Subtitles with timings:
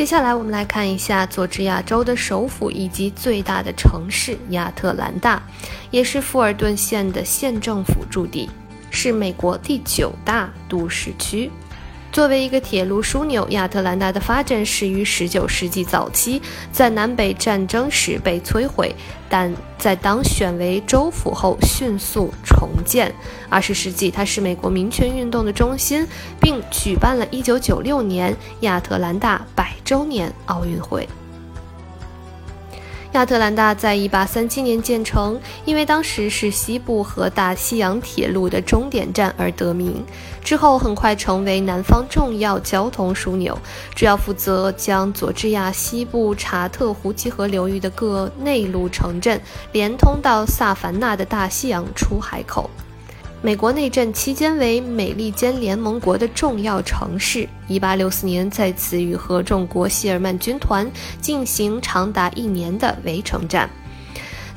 [0.00, 5.42] 接下来我们来看一下佐治亚州的首府以及最大的城市亚特兰大，
[5.90, 8.48] 也是富尔顿县的县政府驻地，
[8.90, 11.50] 是美国第九大都市区。
[12.12, 18.92] 作为一个铁路枢纽，亚特兰大的发展始于19世纪早期，在南北战争时被摧毁，
[19.28, 23.14] 但在当选为州府后迅速重建。
[23.50, 26.04] 20世纪，它是美国民权运动的中心，
[26.40, 31.08] 并举办了1996年亚特兰大百周年奥运会。
[33.12, 40.04] 亚特兰大在1837年建成，因为当时是西部和大西洋铁路的终点站而得名。
[40.44, 43.58] 之后很快成为南方重要交通枢纽，
[43.96, 49.40] 主要负责将佐治亚西部查特湖集河流域的各内陆城镇
[49.72, 52.70] 连通到萨凡纳的大西洋出海口。
[53.42, 57.48] 美国内战期间为美利坚联盟国的重要城市。
[57.70, 60.90] 1864年在此与合众国希尔曼军团
[61.22, 63.70] 进行长达一年的围城战，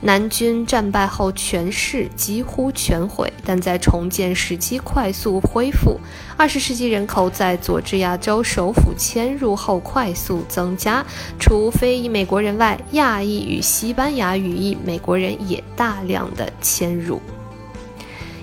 [0.00, 6.00] 南军战败后全市几乎全毁，但在重建时期快速恢复。
[6.36, 11.06] 20世纪人口在佐治亚州首府迁入后快速增加，
[11.38, 17.22] 除非裔美国人外，亚裔与西班牙语裔美国人也大量的迁入。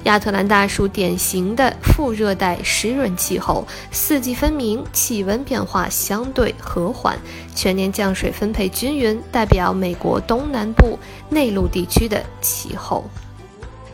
[0.06, 7.18] 亚特兰大属典型的副热带湿润气候，四季分明，气温变化相对和缓，
[7.54, 10.98] 全年降水分配均匀，代表美国东南部
[11.30, 13.04] 内陆地区的气候。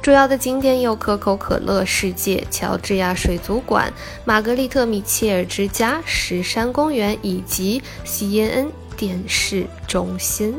[0.01, 3.91] 主要的景点有可口可乐世界、乔治亚水族馆、
[4.23, 10.55] 玛格丽特米切尔之家、石山公园以及 CNN 电视中心。